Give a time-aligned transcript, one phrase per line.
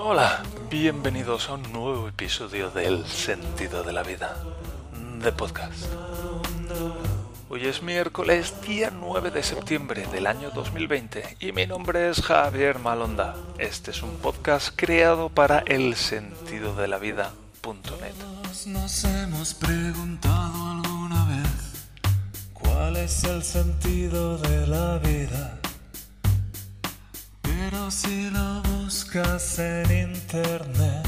[0.00, 4.36] Hola, bienvenidos a un nuevo episodio del Sentido de la Vida,
[5.20, 5.86] de podcast.
[7.48, 12.78] Hoy es miércoles, día 9 de septiembre del año 2020 y mi nombre es Javier
[12.78, 13.34] Malonda.
[13.58, 18.14] Este es un podcast creado para el sentido de la vida.net.
[18.66, 21.88] Nos hemos preguntado alguna vez
[22.52, 25.58] cuál es el sentido de la vida.
[27.42, 31.06] Pero si lo buscas en internet,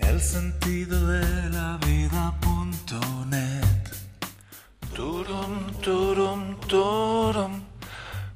[0.00, 3.62] el sentido de la vida.net.
[4.92, 7.62] Turum, turum, turum.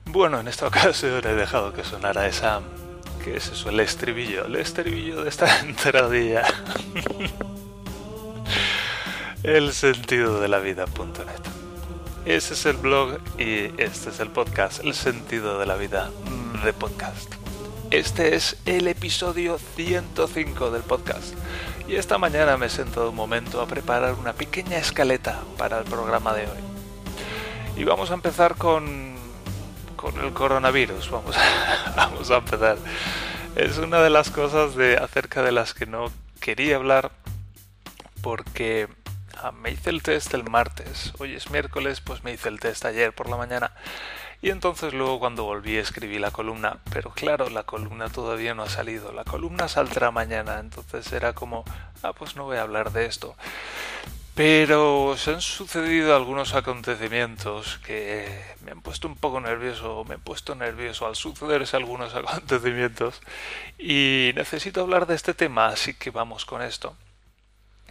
[0.05, 2.61] Bueno, en esta ocasión he dejado que sonara esa...
[3.25, 3.69] ¿Qué es eso?
[3.69, 4.45] El estribillo.
[4.47, 6.45] El estribillo de esta entradilla.
[9.43, 11.43] el sentido de la vida.net.
[12.27, 16.13] Ese es el blog y este es el podcast, El sentido de la vida
[16.65, 17.50] de podcast.
[17.91, 21.35] Este es el episodio 105 del podcast
[21.89, 25.85] y esta mañana me he sentado un momento a preparar una pequeña escaleta para el
[25.87, 26.59] programa de hoy.
[27.77, 29.17] Y vamos a empezar con,
[29.97, 32.79] con el coronavirus, vamos a, vamos a empezar.
[33.57, 37.11] Es una de las cosas de, acerca de las que no quería hablar
[38.23, 38.87] porque
[39.37, 42.85] ah, me hice el test el martes, hoy es miércoles, pues me hice el test
[42.85, 43.73] ayer por la mañana
[44.43, 48.69] y entonces luego cuando volví escribí la columna, pero claro, la columna todavía no ha
[48.69, 51.65] salido, la columna saldrá mañana, entonces era como,
[52.03, 53.37] ah, pues no voy a hablar de esto.
[54.35, 58.27] Pero se han sucedido algunos acontecimientos que
[58.65, 63.21] me han puesto un poco nervioso, me he puesto nervioso al sucederse algunos acontecimientos
[63.79, 66.97] y necesito hablar de este tema, así que vamos con esto.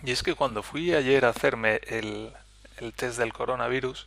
[0.04, 2.34] Y es que cuando fui ayer a hacerme el,
[2.78, 4.06] el test del coronavirus,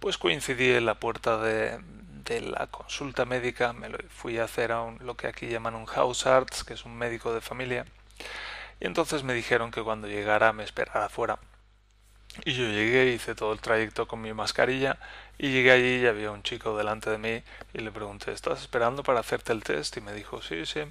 [0.00, 1.78] pues coincidí en la puerta de,
[2.24, 5.74] de la consulta médica, me lo fui a hacer a un, lo que aquí llaman
[5.74, 7.84] un house arts, que es un médico de familia,
[8.80, 11.38] y entonces me dijeron que cuando llegara me esperara afuera.
[12.44, 14.98] Y yo llegué, hice todo el trayecto con mi mascarilla
[15.38, 17.42] y llegué allí y había un chico delante de mí
[17.74, 19.96] y le pregunté, ¿estás esperando para hacerte el test?
[19.96, 20.82] Y me dijo, sí, sí.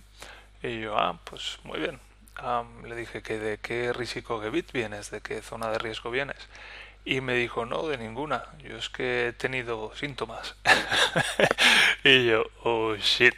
[0.62, 2.00] Y yo, ah, pues muy bien.
[2.84, 6.38] le dije que de qué Risiko-Gebit vienes, de qué zona de riesgo vienes.
[7.10, 8.44] Y me dijo, no, de ninguna.
[8.60, 10.56] Yo es que he tenido síntomas.
[12.04, 13.34] y yo, oh shit.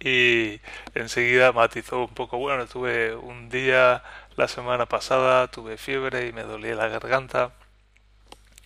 [0.00, 0.60] Y
[0.92, 4.02] enseguida matizó un poco, bueno, tuve un día
[4.34, 7.52] la semana pasada, tuve fiebre y me dolía la garganta.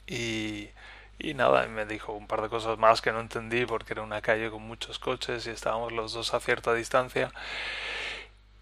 [0.06, 0.71] Y,
[1.19, 4.22] y nada, me dijo un par de cosas más que no entendí porque era una
[4.22, 7.31] calle con muchos coches y estábamos los dos a cierta distancia.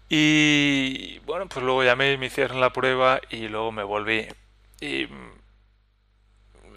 [0.09, 4.27] Y bueno, pues luego llamé y me hicieron la prueba y luego me volví.
[4.81, 5.07] Y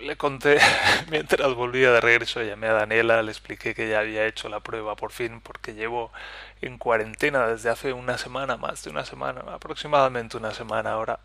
[0.02, 0.58] le conté,
[1.10, 4.96] mientras volvía de regreso, llamé a Daniela, le expliqué que ya había hecho la prueba
[4.96, 6.12] por fin, porque llevo
[6.60, 11.20] en cuarentena desde hace una semana, más de una semana, aproximadamente una semana ahora.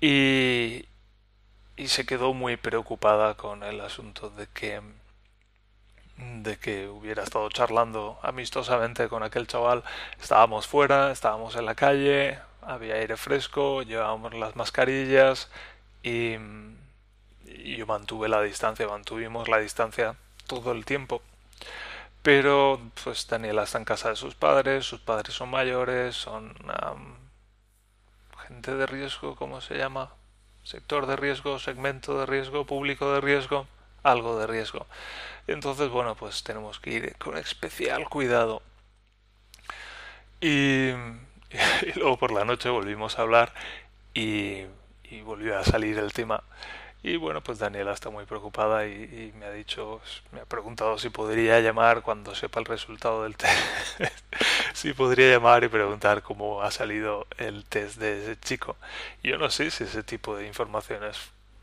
[0.00, 0.86] Y,
[1.76, 4.80] y se quedó muy preocupada con el asunto de que
[6.18, 9.84] de que hubiera estado charlando amistosamente con aquel chaval.
[10.20, 15.50] Estábamos fuera, estábamos en la calle, había aire fresco, llevábamos las mascarillas
[16.06, 16.38] y,
[17.76, 20.14] yo mantuve la distancia, mantuvimos la distancia
[20.46, 21.20] todo el tiempo.
[22.22, 26.54] Pero pues Daniela está en casa de sus padres, sus padres son mayores, son
[28.46, 30.12] gente de riesgo, ¿cómo se llama?
[30.62, 33.66] Sector de riesgo, segmento de riesgo, público de riesgo,
[34.02, 34.86] algo de riesgo.
[35.48, 38.62] Entonces, bueno, pues tenemos que ir con especial cuidado.
[40.40, 43.52] Y, y luego por la noche volvimos a hablar
[44.14, 44.66] y
[45.10, 46.42] y volvió a salir el tema.
[47.02, 50.00] Y bueno, pues Daniela está muy preocupada y, me ha dicho,
[50.32, 53.54] me ha preguntado si podría llamar cuando sepa el resultado del test.
[54.74, 58.76] si podría llamar y preguntar cómo ha salido el test de ese chico.
[59.22, 61.16] Yo no sé si ese tipo de información es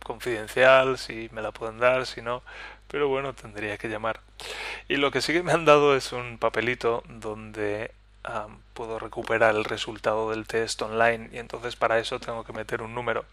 [0.04, 2.44] confidencial, si me la pueden dar, si no,
[2.88, 4.22] pero bueno, tendría que llamar.
[4.88, 7.92] Y lo que sí que me han dado es un papelito donde
[8.74, 12.96] puedo recuperar el resultado del test online y entonces para eso tengo que meter un
[12.96, 13.26] número.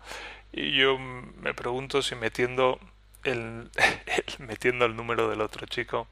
[0.52, 2.80] Y yo me pregunto si metiendo
[3.24, 3.70] el,
[4.38, 6.08] metiendo el número del otro chico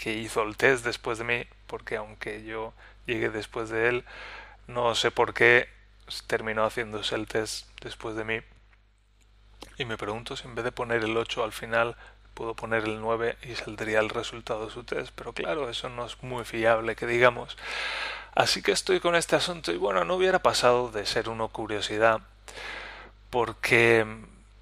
[0.00, 2.72] que hizo el test después de mí, porque aunque yo
[3.06, 4.04] llegué después de él,
[4.66, 5.68] no sé por qué
[6.26, 8.40] terminó haciéndose el test después de mí.
[9.78, 11.96] Y me pregunto si en vez de poner el 8 al final
[12.34, 16.04] puedo poner el 9 y saldría el resultado de su test, pero claro, eso no
[16.06, 17.56] es muy fiable que digamos.
[18.34, 22.20] Así que estoy con este asunto y bueno, no hubiera pasado de ser una curiosidad
[23.30, 24.06] porque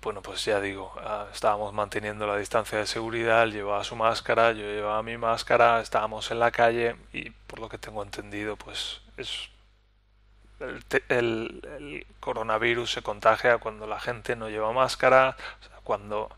[0.02, 4.50] bueno, pues ya digo, ah, estábamos manteniendo la distancia de seguridad, él llevaba su máscara,
[4.50, 9.00] yo llevaba mi máscara, estábamos en la calle y por lo que tengo entendido, pues
[9.16, 9.48] es
[11.08, 15.36] el, coronavirus se contagia cuando la gente no lleva máscara,
[15.84, 16.30] cuando,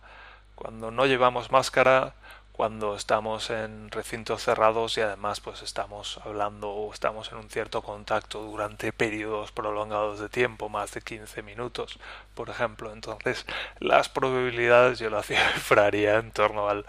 [0.54, 2.14] cuando no llevamos máscara,
[2.54, 7.82] cuando estamos en recintos cerrados y además pues estamos hablando o estamos en un cierto
[7.82, 11.98] contacto durante periodos prolongados de tiempo, más de 15 minutos,
[12.34, 12.92] por ejemplo.
[12.92, 13.44] Entonces,
[13.80, 16.86] las probabilidades yo lo cifraría en torno al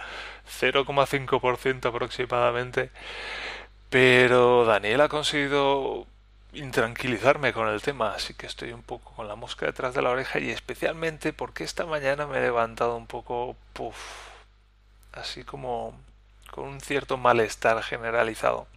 [0.48, 2.92] 0,5% aproximadamente.
[3.90, 6.06] Pero Daniel ha conseguido
[6.56, 10.10] intranquilizarme con el tema, así que estoy un poco con la mosca detrás de la
[10.10, 13.98] oreja y especialmente porque esta mañana me he levantado un poco, puff,
[15.14, 15.98] así como
[16.52, 18.68] con un cierto malestar generalizado.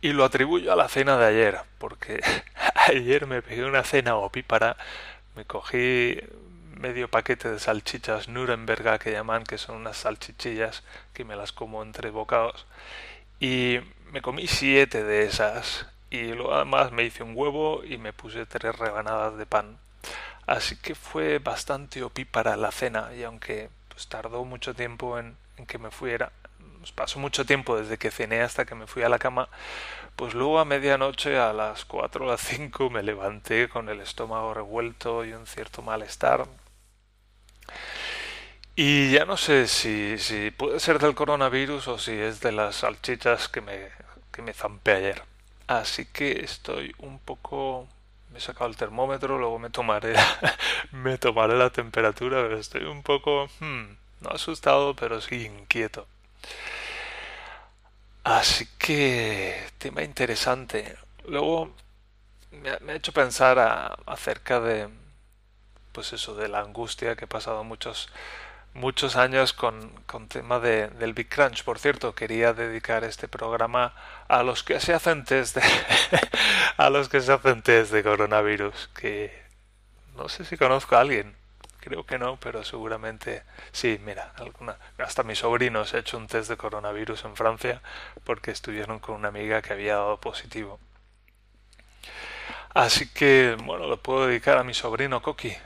[0.00, 2.20] Y lo atribuyo a la cena de ayer, porque
[2.74, 4.76] ayer me pegué una cena opípara,
[5.34, 6.20] me cogí
[6.78, 11.82] medio paquete de salchichas Nuremberg que llaman, que son unas salchichillas que me las como
[11.82, 12.66] entre bocados,
[13.40, 13.80] y
[14.12, 18.46] me comí siete de esas y luego además me hice un huevo y me puse
[18.46, 19.78] tres rebanadas de pan.
[20.46, 25.78] Así que fue bastante opípara la cena y aunque pues tardó mucho tiempo en, que
[25.78, 26.32] me fuera,
[26.78, 29.48] pues pasó mucho tiempo desde que cené hasta que me fui a la cama,
[30.16, 34.54] pues luego a medianoche a las cuatro o las cinco me levanté con el estómago
[34.54, 36.46] revuelto y un cierto malestar.
[38.80, 42.76] Y ya no sé si, si puede ser del coronavirus o si es de las
[42.76, 43.88] salchichas que me,
[44.30, 45.24] que me zampé ayer.
[45.66, 47.88] Así que estoy un poco...
[48.30, 50.14] Me he sacado el termómetro, luego me tomaré,
[50.92, 53.48] me tomaré la temperatura, pero estoy un poco...
[53.58, 56.06] Hmm, no asustado, pero sí inquieto.
[58.22, 59.60] Así que...
[59.78, 60.96] Tema interesante.
[61.26, 61.74] Luego
[62.52, 63.58] me ha, hecho pensar
[64.06, 64.88] acerca de...
[65.90, 68.08] Pues eso, de la angustia que he pasado muchos
[68.78, 71.64] muchos años con, con tema de, del Big Crunch.
[71.64, 73.94] Por cierto, quería dedicar este programa
[74.28, 75.62] a los que se hacen test de,
[76.76, 79.42] a los que se hacen test de coronavirus, que
[80.16, 81.36] no sé si conozco a alguien.
[81.80, 84.00] Creo que no, pero seguramente sí.
[84.04, 87.82] Mira, alguna, hasta mi sobrino se ha hecho un test de coronavirus en Francia
[88.24, 90.80] porque estuvieron con una amiga que había dado positivo.
[92.74, 95.56] Así que, bueno, lo puedo dedicar a mi sobrino Coqui.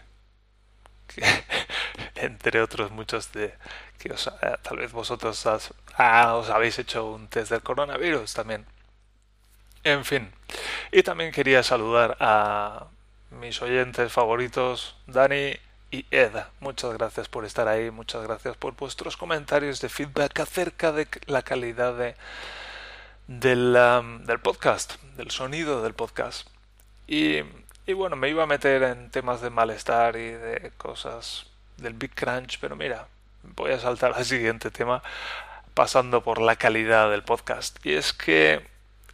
[2.22, 3.54] Entre otros muchos de
[3.98, 5.44] que os, eh, tal vez vosotros
[5.98, 8.64] ah, os habéis hecho un test del coronavirus también.
[9.84, 10.30] En fin,
[10.92, 12.86] y también quería saludar a
[13.30, 15.56] mis oyentes favoritos, Dani
[15.90, 16.32] y Ed.
[16.60, 21.42] Muchas gracias por estar ahí, muchas gracias por vuestros comentarios de feedback acerca de la
[21.42, 22.14] calidad de,
[23.26, 23.72] del,
[24.24, 26.46] del podcast, del sonido del podcast.
[27.08, 27.40] Y,
[27.86, 31.51] y bueno, me iba a meter en temas de malestar y de cosas
[31.82, 33.08] del Big Crunch, pero mira,
[33.42, 35.02] voy a saltar al siguiente tema
[35.74, 37.84] pasando por la calidad del podcast.
[37.84, 38.66] Y es que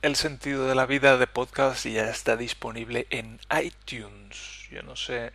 [0.03, 4.69] el sentido de la vida de podcast ya está disponible en iTunes.
[4.71, 5.33] Yo no sé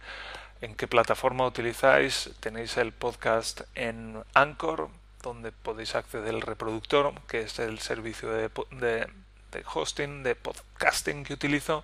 [0.62, 2.30] en qué plataforma utilizáis.
[2.39, 4.89] Tenéis el podcast en Anchor,
[5.21, 9.07] donde podéis acceder al reproductor, que es el servicio de, de,
[9.51, 11.83] de hosting, de podcasting que utilizo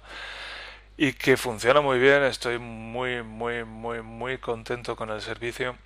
[1.02, 2.24] y que funciona muy bien.
[2.24, 5.78] Estoy muy, muy, muy, muy contento con el servicio.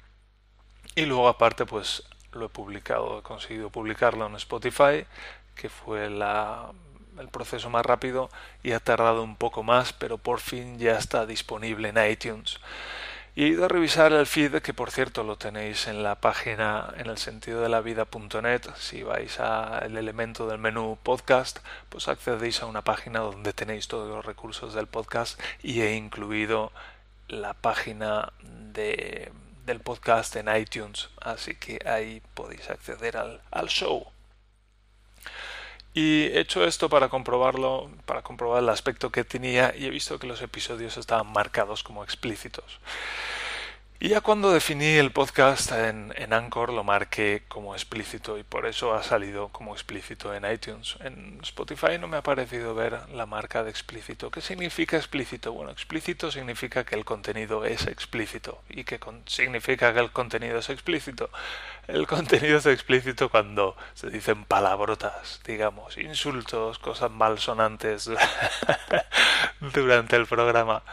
[0.95, 5.05] Y luego aparte pues lo he publicado, he conseguido publicarlo en Spotify,
[5.55, 8.31] que fue el proceso más rápido
[8.63, 12.59] y ha tardado un poco más, pero por fin ya está disponible en iTunes.
[13.35, 16.93] Y he ido a revisar el feed, que por cierto lo tenéis en la página
[16.97, 18.61] en el sentido de la vida.net.
[18.77, 21.57] Si vais al elemento del menú podcast,
[21.89, 26.71] pues accedéis a una página donde tenéis todos los recursos del podcast y he incluido
[27.27, 28.31] la página
[28.71, 29.31] de,
[29.65, 31.09] del podcast en iTunes.
[31.19, 34.12] Así que ahí podéis acceder al show.
[35.93, 40.17] Y he hecho esto para comprobarlo, para comprobar el aspecto que tenía y he visto
[40.17, 42.79] que los episodios estaban marcados como explícitos.
[44.03, 48.65] Y ya cuando definí el podcast en, en, Anchor lo marqué como explícito y por
[48.65, 50.97] eso ha salido como explícito en iTunes.
[50.99, 54.29] En Spotify no me ha parecido ver la marca de explícito.
[54.29, 55.53] ¿Qué significa explícito?
[55.53, 58.61] Bueno, explícito significa que el contenido es explícito.
[58.67, 61.29] ¿Y qué significa que el contenido es explícito?
[61.87, 68.11] El contenido es explícito cuando se dicen palabrotas, digamos, insultos, cosas malsonantes
[69.73, 70.83] durante el programa.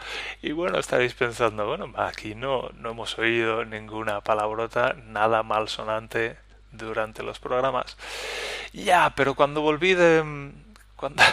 [0.41, 6.37] Y bueno, estaréis pensando, bueno, aquí no, no hemos oído ninguna palabrota, nada malsonante
[6.71, 7.97] durante los programas.
[8.73, 10.51] Ya, pero cuando volví de...
[10.95, 11.23] Cuando,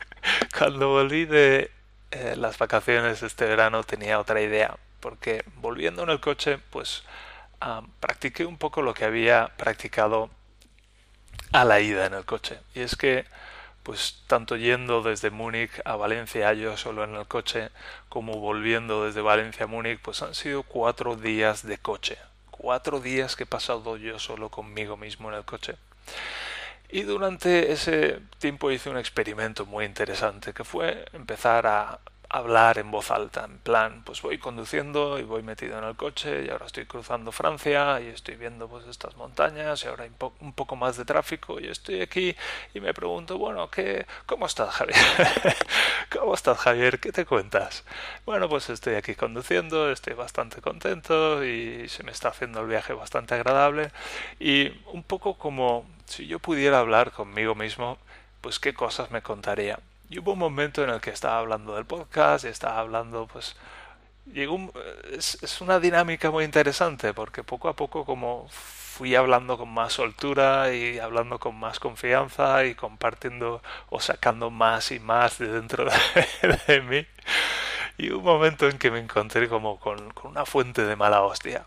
[0.58, 1.70] cuando volví de
[2.10, 4.76] eh, las vacaciones este verano tenía otra idea.
[5.00, 7.02] porque volviendo en el coche, pues
[8.00, 10.30] practiqué un poco lo que había practicado
[11.52, 12.58] a la ida en el coche.
[12.74, 13.24] Y es que,
[13.84, 17.68] pues tanto yendo desde Múnich a Valencia yo solo en el coche,
[18.08, 22.18] como volviendo desde Valencia a Múnich, pues han sido cuatro días de coche.
[22.50, 25.76] Cuatro días que he pasado yo solo conmigo mismo en el coche.
[26.88, 32.00] Y durante ese tiempo hice un experimento muy interesante, que fue empezar a
[32.34, 36.44] hablar en voz alta, en plan, pues voy conduciendo y voy metido en el coche
[36.44, 40.10] y ahora estoy cruzando Francia y estoy viendo pues estas montañas y ahora hay
[40.40, 42.34] un poco más de tráfico y estoy aquí
[42.74, 44.98] y me pregunto, bueno, ¿qué, ¿cómo estás Javier?
[46.10, 46.98] ¿Cómo estás Javier?
[46.98, 47.84] ¿Qué te cuentas?
[48.26, 52.94] Bueno, pues estoy aquí conduciendo, estoy bastante contento y se me está haciendo el viaje
[52.94, 53.92] bastante agradable
[54.40, 57.96] y un poco como si yo pudiera hablar conmigo mismo,
[58.40, 59.78] pues qué cosas me contaría.
[60.10, 63.56] Y hubo un momento en el que estaba hablando del podcast y estaba hablando, pues,
[64.32, 64.72] llegó
[65.12, 70.72] es, una dinámica muy interesante porque poco a poco como fui hablando con más soltura
[70.72, 75.86] y hablando con más confianza y compartiendo o sacando más y más de dentro
[76.68, 77.06] de, mí.
[77.98, 81.66] Y un momento en que me encontré como con, con una fuente de mala hostia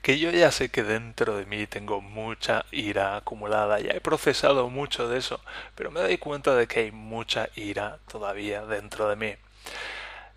[0.00, 4.68] que yo ya sé que dentro de mí tengo mucha ira acumulada, ya he procesado
[4.68, 5.40] mucho de eso,
[5.74, 9.34] pero me doy cuenta de que hay mucha ira todavía dentro de mí.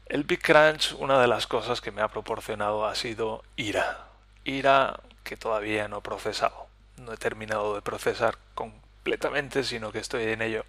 [0.07, 4.07] El Big Crunch, una de las cosas que me ha proporcionado ha sido ira.
[4.43, 6.67] Ira que todavía no he procesado.
[6.97, 10.65] No he terminado de procesar completamente, sino que estoy en ello.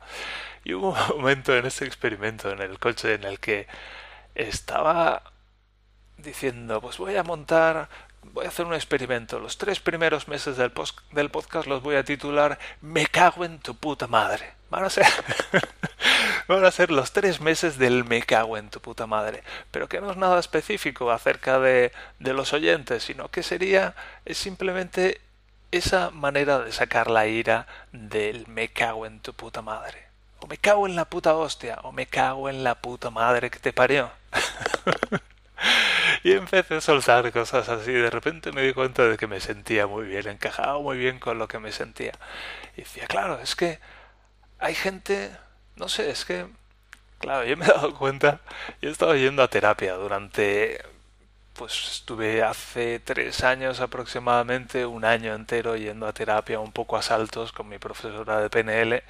[0.64, 3.66] Y hubo un momento en este experimento en el coche en el que
[4.34, 5.22] estaba
[6.16, 7.88] diciendo, pues voy a montar
[8.32, 9.38] voy a hacer un experimento.
[9.38, 10.72] Los tres primeros meses del,
[11.12, 14.52] del podcast los voy a titular Me cago en tu puta madre.
[14.70, 15.06] Van a ser.
[16.48, 19.42] van a ser los tres meses del me cago en tu puta madre.
[19.70, 24.38] Pero que no es nada específico acerca de, de los oyentes, sino que sería es
[24.38, 25.20] simplemente
[25.70, 30.04] esa manera de sacar la ira del me cago en tu puta madre.
[30.40, 33.58] O me cago en la puta hostia, o me cago en la puta madre que
[33.58, 34.10] te parió.
[36.24, 37.92] y empecé a soltar cosas así.
[37.92, 41.38] De repente me di cuenta de que me sentía muy bien, encajaba muy bien con
[41.38, 42.12] lo que me sentía.
[42.76, 43.78] Y decía, claro, es que
[44.58, 45.30] hay gente,
[45.76, 46.46] no sé, es que,
[47.18, 48.40] claro, yo me he dado cuenta,
[48.80, 50.82] yo he estado yendo a terapia durante,
[51.54, 57.02] pues estuve hace tres años aproximadamente, un año entero yendo a terapia un poco a
[57.02, 59.02] saltos con mi profesora de PNL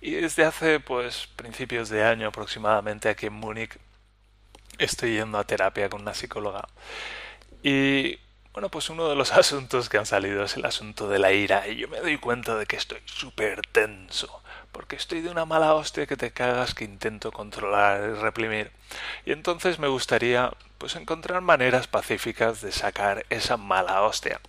[0.00, 3.78] y desde hace pues principios de año aproximadamente aquí en Múnich
[4.78, 6.68] estoy yendo a terapia con una psicóloga.
[7.62, 8.18] Y
[8.52, 11.68] bueno, pues uno de los asuntos que han salido es el asunto de la ira.
[11.68, 14.42] Y yo me doy cuenta de que estoy súper tenso.
[14.72, 18.72] Porque estoy de una mala hostia que te cagas que intento controlar y reprimir.
[19.24, 24.40] Y entonces me gustaría pues encontrar maneras pacíficas de sacar esa mala hostia.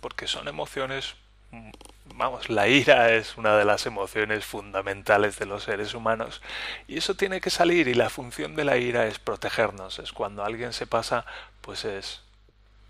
[0.00, 1.14] Porque son emociones
[2.16, 6.42] vamos, la ira es una de las emociones fundamentales de los seres humanos
[6.88, 10.44] y eso tiene que salir y la función de la ira es protegernos, es cuando
[10.44, 11.26] alguien se pasa,
[11.60, 12.22] pues es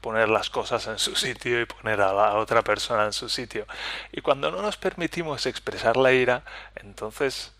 [0.00, 3.66] poner las cosas en su sitio y poner a la otra persona en su sitio.
[4.12, 6.44] Y cuando no nos permitimos expresar la ira,
[6.76, 7.52] entonces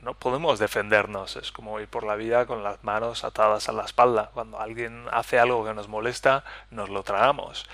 [0.00, 1.36] no podemos defendernos.
[1.36, 4.30] Es como ir por la vida con las manos atadas a la espalda.
[4.34, 7.66] Cuando alguien hace algo que nos molesta, nos lo tragamos.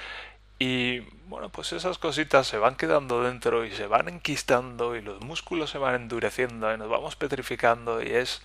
[0.59, 5.21] Y bueno, pues esas cositas se van quedando dentro y se van enquistando y los
[5.21, 8.43] músculos se van endureciendo y nos vamos petrificando y es...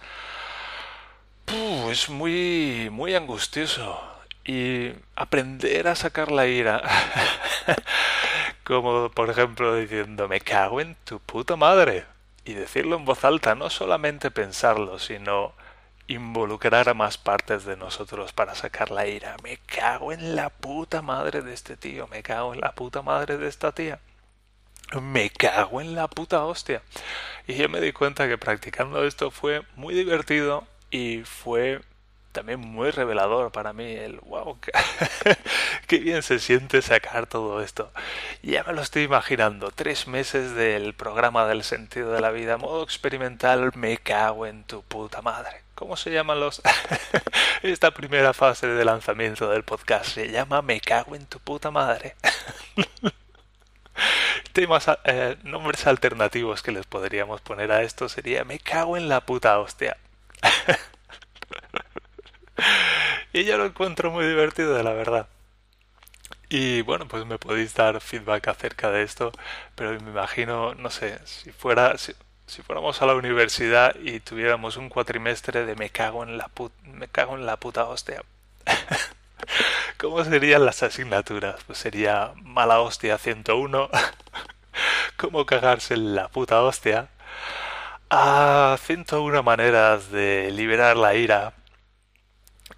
[1.89, 4.01] es muy, muy angustioso.
[4.45, 6.81] Y aprender a sacar la ira,
[8.65, 12.05] como por ejemplo diciendo me cago en tu puta madre.
[12.45, 15.53] Y decirlo en voz alta, no solamente pensarlo, sino
[16.07, 19.35] involucrar a más partes de nosotros para sacar la ira.
[19.43, 23.37] Me cago en la puta madre de este tío, me cago en la puta madre
[23.37, 23.99] de esta tía.
[25.01, 26.81] Me cago en la puta hostia.
[27.47, 31.81] Y yo me di cuenta que practicando esto fue muy divertido y fue
[32.33, 34.59] también muy revelador para mí el wow,
[35.87, 37.91] qué, bien se siente sacar todo esto.
[38.41, 42.83] Ya me lo estoy imaginando, tres meses del programa del sentido de la vida, modo
[42.83, 45.62] experimental, me cago en tu puta madre.
[45.83, 46.61] ¿Cómo se llaman los...
[47.61, 52.15] Esta primera fase de lanzamiento del podcast se llama Me cago en tu puta madre.
[54.53, 59.25] Temas, eh, nombres alternativos que les podríamos poner a esto sería Me cago en la
[59.25, 59.97] puta hostia.
[63.33, 65.27] y yo lo encuentro muy divertido, la verdad.
[66.47, 69.33] Y bueno, pues me podéis dar feedback acerca de esto,
[69.75, 71.97] pero me imagino, no sé, si fuera,
[72.61, 76.49] fuéramos a la universidad y tuviéramos un cuatrimestre de me cago en la,
[76.85, 78.23] me cago en la puta hostia.
[79.97, 81.63] ¿Cómo serían las asignaturas?
[81.65, 83.89] Pues sería mala hostia 101,
[85.17, 87.09] cómo cagarse en la puta hostia,
[88.09, 91.53] a 101 maneras de liberar la ira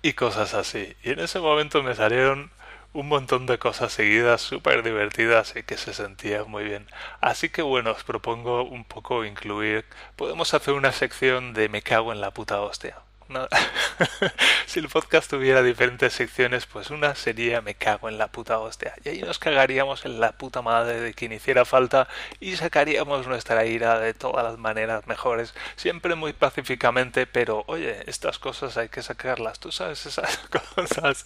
[0.02, 0.96] y cosas así.
[1.04, 2.52] Y en ese momento me salieron
[2.96, 6.88] un montón de cosas seguidas súper divertidas y que se sentían muy bien.
[7.20, 9.86] Así que bueno, os propongo un poco incluir,
[10.16, 12.96] podemos hacer una sección de me cago en la puta hostia.
[14.68, 18.94] si el podcast tuviera diferentes secciones, pues una sería me cago en la puta hostia.
[19.04, 22.08] Y ahí nos cagaríamos en la puta madre de quien hiciera falta
[22.40, 28.38] y sacaríamos nuestra ira de todas las maneras mejores, siempre muy pacíficamente, pero oye, estas
[28.38, 29.60] cosas hay que sacarlas.
[29.60, 30.38] Tú sabes esas
[30.76, 31.26] cosas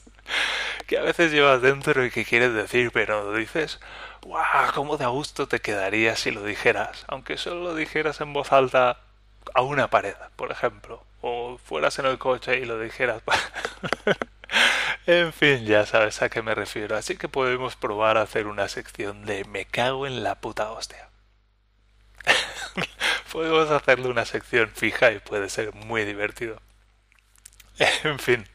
[0.87, 3.79] que a veces llevas dentro y que quieres decir, pero no dices.
[4.21, 4.73] ¡Guau!
[4.73, 7.05] ¿Cómo de a gusto te quedaría si lo dijeras?
[7.07, 8.99] Aunque solo lo dijeras en voz alta
[9.53, 13.21] a una pared, por ejemplo o fueras en el coche y lo dijeras.
[15.07, 16.95] en fin, ya sabes a qué me refiero.
[16.95, 21.09] Así que podemos probar a hacer una sección de me cago en la puta hostia.
[23.31, 26.61] podemos hacerle una sección fija y puede ser muy divertido.
[28.03, 28.47] en fin.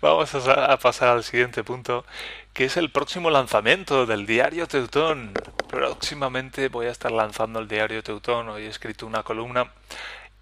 [0.00, 2.04] Vamos a, pasar al siguiente punto,
[2.52, 5.32] que es el próximo lanzamiento del diario Teutón.
[5.68, 8.48] Próximamente voy a estar lanzando el diario Teutón.
[8.48, 9.70] Hoy he escrito una columna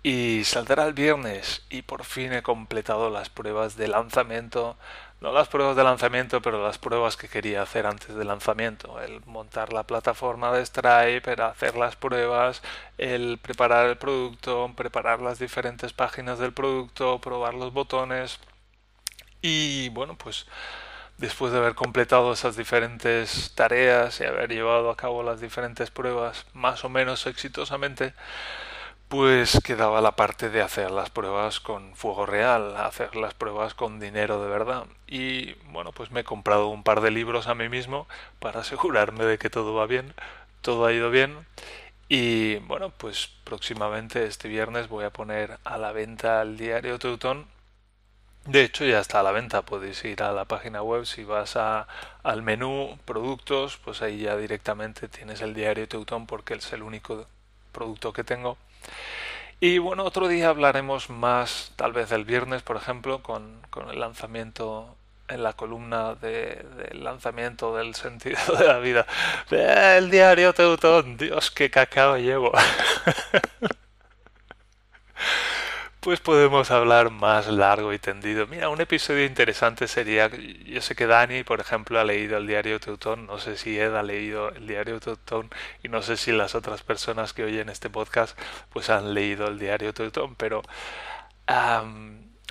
[0.02, 4.76] y saldrá el viernes y por fin he completado las pruebas de lanzamiento.
[5.20, 9.00] No las pruebas de lanzamiento pero las pruebas que quería hacer antes del lanzamiento.
[9.00, 12.62] El montar la plataforma de Stripe el hacer las pruebas
[12.98, 18.38] el preparar el producto preparar las diferentes páginas del producto probar los botones.
[19.42, 20.46] Y bueno pues
[21.18, 26.46] después de haber completado esas diferentes tareas y haber llevado a cabo las diferentes pruebas
[26.54, 28.14] más o menos exitosamente
[29.10, 33.98] pues quedaba la parte de hacer las pruebas con fuego real, hacer las pruebas con
[33.98, 34.86] dinero de verdad.
[35.08, 38.06] Y bueno, pues me he comprado un par de libros a mí mismo
[38.38, 40.14] para asegurarme de que todo va bien,
[40.62, 41.44] todo ha ido bien.
[42.08, 47.46] Y bueno, pues próximamente este viernes voy a poner a la venta el diario Teutón.
[48.46, 51.56] De hecho ya está a la venta, podéis ir a la página web, si vas
[51.56, 51.88] a,
[52.22, 57.26] al menú productos, pues ahí ya directamente tienes el diario Teutón porque es el único
[57.72, 58.56] producto que tengo
[59.60, 64.00] y bueno, otro día hablaremos más, tal vez el viernes, por ejemplo, con, con el
[64.00, 64.96] lanzamiento
[65.28, 69.06] en la columna de, del lanzamiento del sentido de la vida.
[69.50, 72.52] El diario Teutón, Dios, qué cacao llevo.
[76.00, 78.46] pues podemos hablar más largo y tendido.
[78.46, 82.80] Mira, un episodio interesante sería, yo sé que Dani, por ejemplo, ha leído el diario
[82.80, 85.50] Teutón, no sé si Ed ha leído el diario Teutón
[85.82, 88.38] y no sé si las otras personas que oyen este podcast
[88.70, 90.62] pues han leído el diario Teutón, pero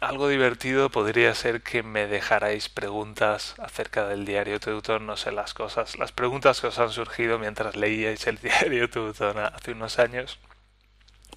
[0.01, 5.53] algo divertido podría ser que me dejarais preguntas acerca del diario Teutón, no sé las
[5.53, 10.39] cosas, las preguntas que os han surgido mientras leíais el diario Teutón hace unos años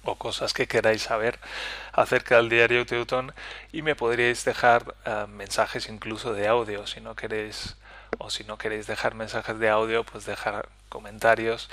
[0.03, 1.39] o cosas que queráis saber
[1.91, 3.33] acerca del diario Teutón
[3.71, 7.77] y me podríais dejar eh, mensajes incluso de audio si no queréis
[8.19, 11.69] o si no queréis dejar mensajes de audio pues dejar comentarios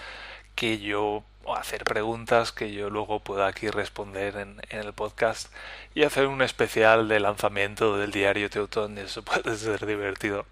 [0.54, 5.52] que yo o hacer preguntas que yo luego pueda aquí responder en, en, el podcast
[5.94, 10.46] y hacer un especial de lanzamiento del diario Teutón y eso puede ser divertido.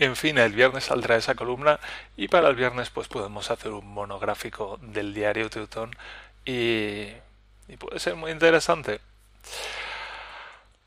[0.00, 1.78] En fin, el viernes saldrá esa columna
[2.16, 5.90] y para el viernes pues podemos hacer un monográfico del diario Teutón
[6.50, 9.00] y, puede ser muy interesante.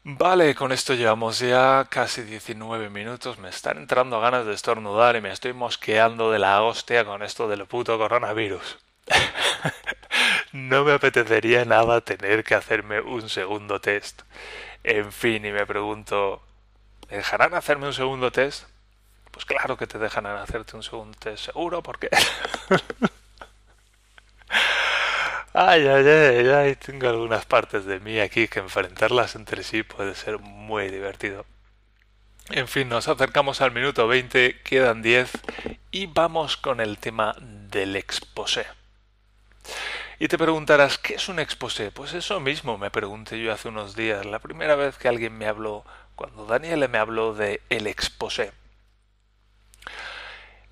[0.06, 3.38] Vale, con esto llevamos ya casi 19 minutos.
[3.38, 7.47] Me están entrando ganas de estornudar y me estoy mosqueando de la hostia con esto
[7.47, 8.80] del puto coronavirus.
[10.52, 14.23] no me apetecería nada tener que hacerme un segundo test.
[14.84, 16.41] En fin, y me pregunto,
[17.10, 18.67] ¿me dejarán hacerme un segundo test?
[19.32, 22.10] Pues claro que te dejarán hacerte un segundo test, seguro, porque...
[25.55, 30.15] Ay, ay, ay, ay, tengo algunas partes de mí aquí que enfrentarlas entre sí puede
[30.15, 31.45] ser muy divertido.
[32.49, 35.31] En fin, nos acercamos al minuto 20, quedan 10
[35.91, 38.65] y vamos con el tema del exposé.
[40.17, 41.91] Y te preguntarás, ¿qué es un exposé?
[41.91, 45.45] Pues eso mismo me pregunté yo hace unos días, la primera vez que alguien me
[45.45, 45.85] habló,
[46.15, 48.53] cuando Daniel me habló de el exposé.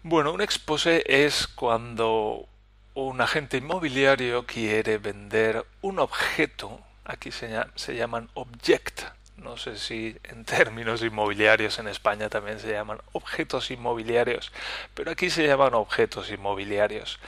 [0.01, 2.47] Bueno, un exposé es cuando
[2.93, 9.03] un agente inmobiliario quiere vender un objeto, aquí se, se, llaman object,
[9.37, 14.51] no sé si en términos inmobiliarios en España también se llaman objetos inmobiliarios,
[14.93, 17.19] pero aquí se llaman objetos inmobiliarios.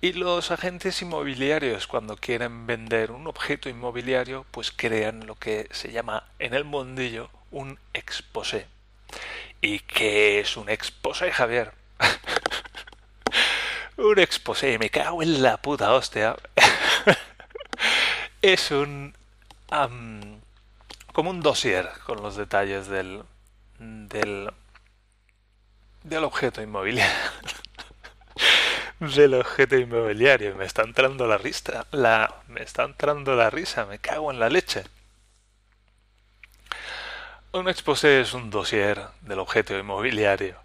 [0.00, 5.92] Y los agentes inmobiliarios cuando quieren vender un objeto inmobiliario pues crean lo que se
[5.92, 8.66] llama en el mundillo un exposé.
[9.62, 11.72] ¿Y qué es un exposé, Javier?
[13.96, 16.36] un exposé, me cago en la puta hostia.
[18.42, 19.14] es un...
[21.12, 23.22] como un dossier con los detalles del...
[23.78, 24.52] del...
[26.02, 27.14] del objeto inmobiliario.
[29.00, 30.54] del objeto inmobiliario.
[30.56, 31.86] Me está entrando la risa.
[31.90, 33.86] La, me está entrando la risa.
[33.86, 34.84] Me cago en la leche.
[37.52, 40.63] Un exposé es un dossier del objeto inmobiliario.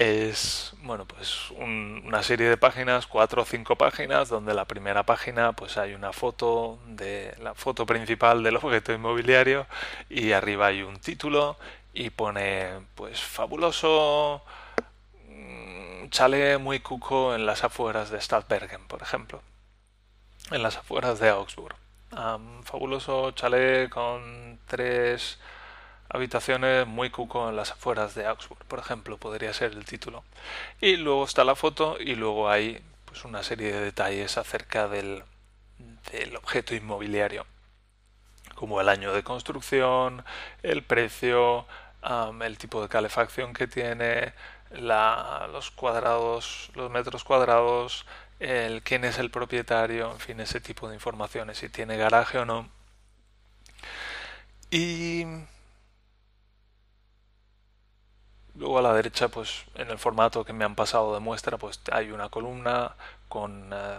[0.00, 5.52] Es, bueno, pues una serie de páginas, cuatro o cinco páginas, donde la primera página
[5.52, 9.66] pues hay una foto de la foto principal del objeto inmobiliario
[10.08, 11.58] y arriba hay un título
[11.92, 14.42] y pone pues fabuloso
[15.28, 19.42] mm, chale muy cuco en las afueras de Stadtbergen, por ejemplo,
[20.50, 21.76] en las afueras de Augsburg.
[22.64, 25.38] fabuloso chale con tres
[26.10, 30.24] habitaciones muy cuco en las afueras de Augsburg, por ejemplo, podría ser el título.
[30.80, 35.24] Y luego está la foto y luego hay pues una serie de detalles acerca del,
[36.12, 37.46] del objeto inmobiliario,
[38.54, 40.24] como el año de construcción,
[40.62, 41.66] el precio,
[42.42, 44.32] el tipo de calefacción que tiene,
[44.70, 48.06] los cuadrados, los metros cuadrados,
[48.40, 52.44] el quién es el propietario, en fin, ese tipo de informaciones, si tiene garaje o
[52.44, 52.68] no.
[54.70, 55.24] Y
[58.56, 61.80] Luego a la derecha, pues en el formato que me han pasado de muestra, pues
[61.92, 62.94] hay una columna
[63.28, 63.98] con eh,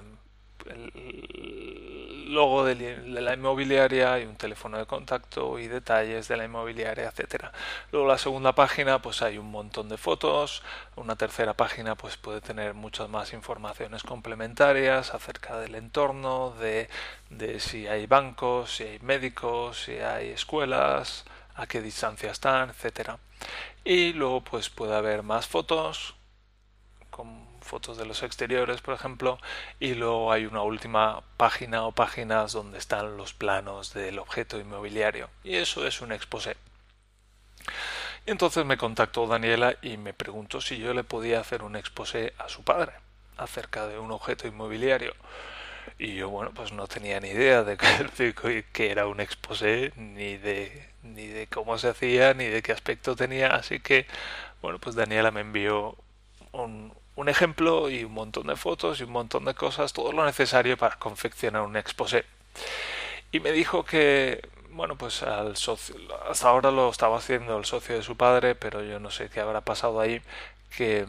[0.70, 2.76] el logo de
[3.08, 7.52] la inmobiliaria y un teléfono de contacto y detalles de la inmobiliaria, etcétera.
[7.92, 10.64] Luego la segunda página, pues hay un montón de fotos.
[10.96, 16.90] Una tercera página, pues puede tener muchas más informaciones complementarias acerca del entorno, de,
[17.30, 23.18] de si hay bancos, si hay médicos, si hay escuelas, a qué distancia están, etcétera.
[23.84, 26.15] Y luego pues puede haber más fotos,
[27.10, 29.39] con fotos de los exteriores, por ejemplo,
[29.80, 35.30] y luego hay una última página o páginas donde están los planos del objeto inmobiliario.
[35.44, 36.58] Y eso es un exposé.
[38.26, 42.50] entonces me contactó Daniela y me preguntó si yo le podía hacer un exposé a
[42.50, 42.94] su padre
[43.38, 45.13] acerca de un objeto inmobiliario.
[45.98, 50.90] Y yo, bueno, pues no tenía ni idea de que era un exposé, ni de
[51.04, 54.08] ni de cómo se hacía, ni de qué aspecto tenía, así que,
[54.62, 55.96] bueno, pues Daniela me envió
[56.52, 60.26] un, un ejemplo y un montón de fotos y un montón de cosas, todo lo
[60.26, 62.26] necesario para confeccionar un exposé.
[63.32, 65.96] Y me dijo que, bueno, pues al socio,
[66.30, 69.40] hasta ahora lo estaba haciendo el socio de su padre, pero yo no sé qué
[69.40, 70.22] habrá pasado ahí,
[70.76, 71.06] que,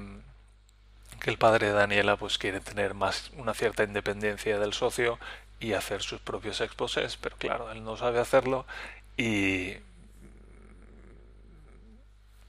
[1.20, 5.18] que el padre de Daniela pues quiere tener más una cierta independencia del socio
[5.60, 8.66] y hacer sus propios exposés, pero claro, él no sabe hacerlo
[9.16, 9.76] y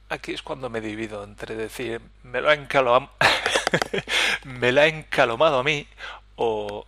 [0.09, 3.11] aquí es cuando me divido entre decir, me lo ha encalomado,
[4.45, 5.87] me la ha encalomado a mí
[6.35, 6.85] o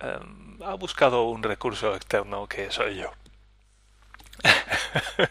[0.00, 3.12] em, ha buscado un recurso externo que soy yo.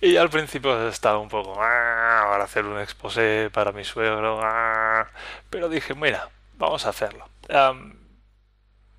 [0.00, 5.08] y al principio estaba un poco ah, para hacer un exposé para mi suegro, ah",
[5.50, 7.28] pero dije, mira, vamos a hacerlo.
[7.48, 7.94] Em,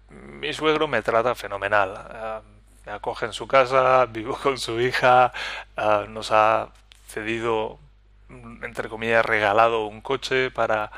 [0.10, 2.44] mi suegro me trata fenomenal.
[2.46, 2.53] Em,
[2.86, 5.34] me acoge en su casa, vivo con su hija,
[5.78, 6.70] ah, nos ha
[7.08, 7.80] cedido,
[8.62, 10.92] entre comillas, regalado un coche para...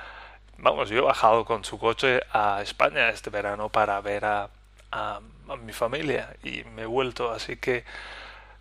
[0.57, 4.49] Vamos, yo he bajado con su coche a España este verano para ver a,
[4.91, 5.19] a,
[5.61, 7.83] mi familia y me he vuelto, así que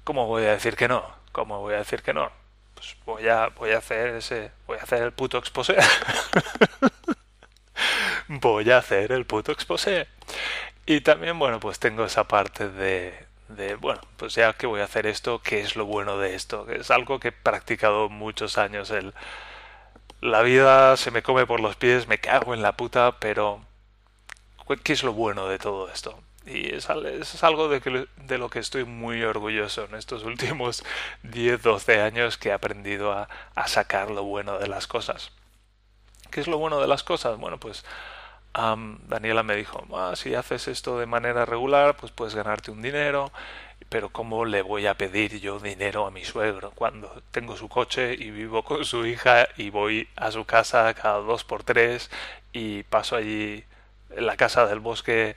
[0.03, 1.05] ¿cómo voy a decir que no?
[1.33, 2.31] ¿Cómo voy a decir que no?
[2.75, 5.77] Pues voy a, voy a hacer ese, voy a hacer el puto exposé.
[8.29, 10.09] voy a hacer el puto exposé.
[10.87, 14.85] Y también, bueno, pues tengo esa parte de, de, bueno, pues ya que voy a
[14.85, 16.67] hacer esto, ¿qué es lo bueno de esto?
[16.71, 18.91] Es algo que he practicado muchos años.
[18.91, 19.15] El,
[20.21, 23.61] la vida se me come por los pies, me cago en la puta, pero
[24.83, 26.19] ¿qué es lo bueno de todo esto?
[26.47, 30.85] Y es, es algo de, que, de lo que estoy muy orgulloso en estos últimos
[31.23, 35.33] 10, 12 años que he aprendido a, a sacar lo bueno de las cosas.
[36.31, 37.39] ¿Qué es lo bueno de las cosas?
[37.39, 37.85] Bueno, pues
[39.09, 43.33] Daniela me dijo, ah, si haces esto de manera regular, pues puedes ganarte un dinero,
[43.89, 48.15] pero ¿cómo le voy a pedir yo dinero a mi suegro cuando tengo su coche
[48.15, 52.11] y vivo con su hija y voy a su casa cada dos por tres
[52.53, 53.65] y paso allí
[54.11, 55.37] en la casa del bosque?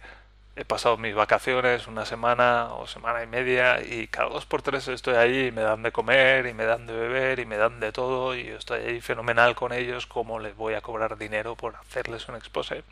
[0.56, 4.88] He pasado mis vacaciones una semana o semana y media y cada dos por tres
[4.88, 7.80] estoy allí y me dan de comer y me dan de beber y me dan
[7.80, 10.08] de todo y estoy ahí fenomenal con ellos.
[10.08, 12.84] ¿Cómo les voy a cobrar dinero por hacerles un expose?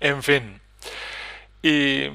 [0.00, 0.60] En fin.
[1.62, 2.08] Y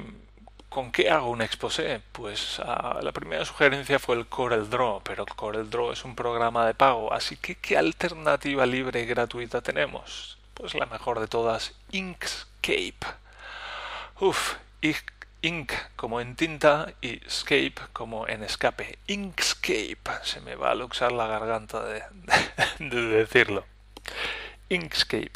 [0.68, 2.02] ¿Con qué hago un exposé?
[2.12, 6.14] Pues ah, la primera sugerencia fue el Corel Draw, pero el Corel Draw es un
[6.14, 10.38] programa de pago, así que ¿qué alternativa libre y gratuita tenemos?
[10.52, 12.98] Pues la mejor de todas, Inkscape.
[14.20, 14.56] Uf,
[15.40, 18.98] ink como en tinta y escape como en escape.
[19.06, 19.98] Inkscape.
[20.22, 22.02] Se me va a luxar la garganta de
[22.78, 23.64] decirlo.
[24.68, 25.32] Inkscape.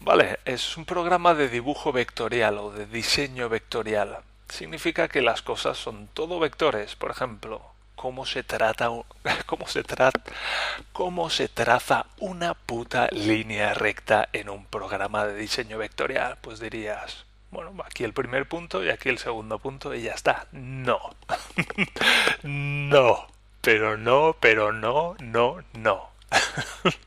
[0.00, 4.18] Vale, es un programa de dibujo vectorial o de diseño vectorial.
[4.48, 6.94] Significa que las cosas son todo vectores.
[6.94, 7.62] Por ejemplo,
[7.96, 8.90] cómo se trata
[9.46, 9.82] cómo se
[10.92, 16.38] cómo se traza una puta línea recta en un programa de diseño vectorial.
[16.40, 20.46] Pues dirías bueno aquí el primer punto y aquí el segundo punto y ya está
[20.52, 21.00] no.
[22.44, 23.26] No.
[23.62, 26.10] Pero no pero no no no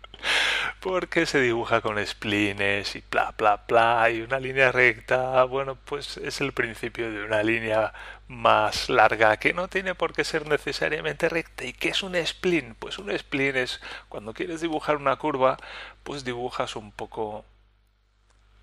[0.80, 6.18] porque se dibuja con splines y bla bla bla y una línea recta, bueno, pues
[6.18, 7.94] es el principio de una línea
[8.28, 11.66] más larga que no tiene por qué ser necesariamente recta.
[11.66, 12.76] ¿Y qué es un spline?
[12.76, 15.58] Pues un spline es cuando quieres dibujar una curva,
[16.04, 17.46] pues dibujas un poco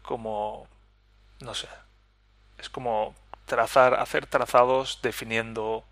[0.03, 0.69] como
[1.41, 1.69] no sé,
[2.59, 3.15] es como
[3.47, 5.85] trazar, hacer trazados definiendo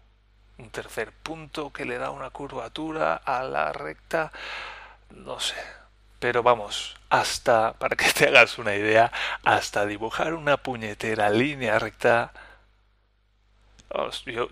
[0.59, 4.33] un tercer punto que le da una curvatura a la recta,
[5.17, 5.57] no sé,
[6.19, 9.13] pero vamos, hasta, para que te hagas una idea,
[9.45, 12.33] hasta dibujar una puñetera línea recta.
[14.27, 14.49] yo,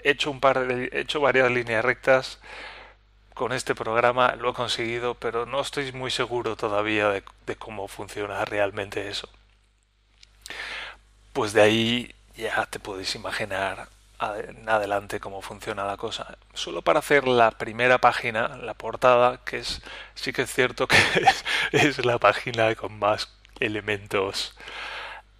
[0.00, 2.40] he hecho un par de, he hecho varias líneas rectas
[3.34, 7.88] con este programa, lo he conseguido, pero no estoy muy seguro todavía de, de cómo
[7.88, 9.28] funciona realmente eso.
[11.32, 16.38] Pues de ahí ya te podéis imaginar adelante cómo funciona la cosa.
[16.54, 19.82] Solo para hacer la primera página, la portada, que es
[20.14, 20.96] sí que es cierto que
[21.72, 23.28] es, la página con más
[23.60, 24.56] elementos,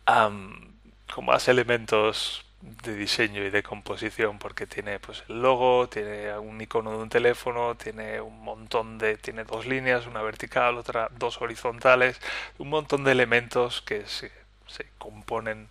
[0.06, 6.60] con más elementos de diseño y de composición porque tiene pues el logo, tiene un
[6.60, 11.40] icono de un teléfono, tiene un montón de tiene dos líneas, una vertical, otra dos
[11.40, 12.20] horizontales,
[12.58, 14.32] un montón de elementos que se,
[14.66, 15.68] se componen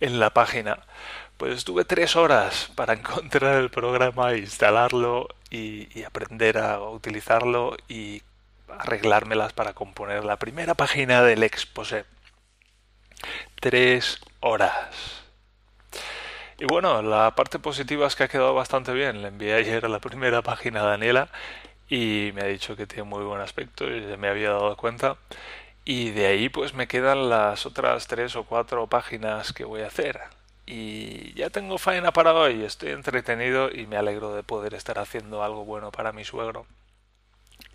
[0.00, 0.78] en la página
[1.38, 8.22] pues estuve tres horas para encontrar el programa, instalarlo y, aprender a utilizarlo y
[8.68, 12.04] arreglármelas para componer la primera página del exposé.
[13.60, 15.24] Tres horas.
[16.58, 19.22] Y bueno, la parte positiva es que ha quedado bastante bien.
[19.22, 21.28] Le envié ayer la primera página a Daniela
[21.88, 25.16] y me ha dicho que tiene muy buen aspecto y me había dado cuenta.
[25.84, 29.86] Y de ahí pues me quedan las otras tres o cuatro páginas que voy a
[29.86, 30.20] hacer
[30.70, 35.42] y ya tengo faena para hoy, estoy entretenido y me alegro de poder estar haciendo
[35.42, 36.66] algo bueno para mi suegro.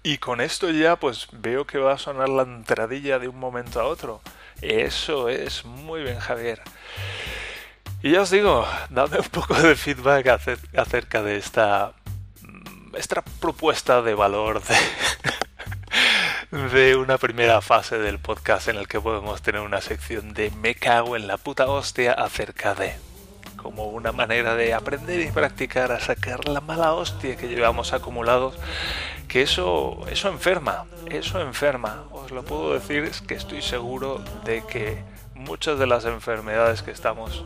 [0.03, 3.82] Y con esto ya pues veo que va a sonar la entradilla de un momento
[3.82, 4.21] a otro.
[4.62, 6.62] Eso es, muy bien Javier.
[8.03, 10.27] Y ya os digo, dame un poco de feedback
[10.77, 11.93] acerca de esta,
[12.41, 14.75] mm, esta propuesta de valor de,
[16.54, 20.76] de una primera fase del podcast en el que podemos tener una sección de me
[20.76, 22.94] cago en la puta hostia acerca de
[23.58, 28.54] como una manera de aprender y practicar a sacar la mala hostia que llevamos acumulados
[29.28, 32.04] que eso eso enferma eso enferma.
[32.12, 36.92] Os lo puedo decir es que estoy seguro de que muchas de las enfermedades que
[36.92, 37.44] estamos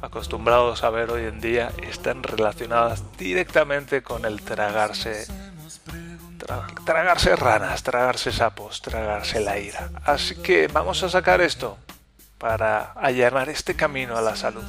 [0.00, 5.26] acostumbrados a ver hoy en día están relacionadas directamente con el tragarse
[6.84, 9.90] tragarse ranas, tragarse sapos, tragarse la ira.
[10.04, 11.78] Así que vamos a sacar esto
[12.38, 14.64] para allanar este camino a la salud.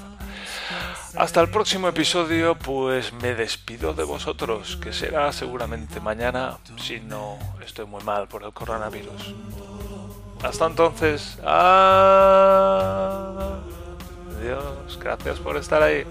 [1.16, 7.40] Hasta el próximo episodio, pues me despido de vosotros, que será seguramente mañana, si no
[7.66, 9.34] estoy muy mal por el coronavirus.
[10.44, 11.90] Hasta entonces, adiós,
[15.00, 16.06] gracias por estar ahí.